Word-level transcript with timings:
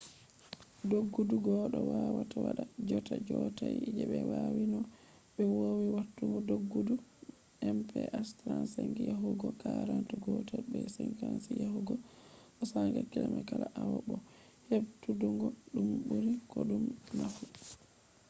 doggudu 0.89 1.35
goɗɗo 1.45 1.79
wawata 1.91 2.37
waɗa 2.45 2.63
jotta 2.87 3.15
yottai 3.27 3.75
je 3.95 4.03
ɓe 4.11 4.19
wati 4.31 4.63
no 4.73 4.79
ɓe 5.35 5.43
wowi 5.55 5.85
watugo 5.95 6.37
doggudu 6.49 6.93
mph 7.77 7.93
35 8.21 8.99
yahugo 9.09 9.47
40 9.61 10.15
gotel 10.23 10.63
be 10.71 10.79
56 10.97 11.61
yahugo 11.63 11.93
64 12.59 13.09
km 13.11 13.35
kala 13.49 13.67
awa 13.81 13.97
bo 14.07 14.15
heɗutuggo 14.69 15.47
ɗum 15.73 15.89
ɓuri 16.07 16.31
koɗume 16.51 16.91
nafu 17.17 17.43